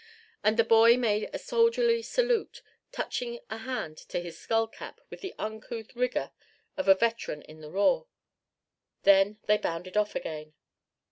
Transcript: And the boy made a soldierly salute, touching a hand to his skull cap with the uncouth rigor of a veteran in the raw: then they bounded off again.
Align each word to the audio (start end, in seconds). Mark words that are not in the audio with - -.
And 0.43 0.57
the 0.57 0.63
boy 0.63 0.97
made 0.97 1.29
a 1.31 1.37
soldierly 1.37 2.01
salute, 2.01 2.63
touching 2.91 3.39
a 3.51 3.57
hand 3.59 3.97
to 4.09 4.19
his 4.19 4.35
skull 4.35 4.67
cap 4.67 4.99
with 5.11 5.21
the 5.21 5.35
uncouth 5.37 5.95
rigor 5.95 6.31
of 6.75 6.87
a 6.87 6.95
veteran 6.95 7.43
in 7.43 7.61
the 7.61 7.69
raw: 7.69 8.05
then 9.03 9.37
they 9.45 9.57
bounded 9.59 9.95
off 9.95 10.15
again. 10.15 10.55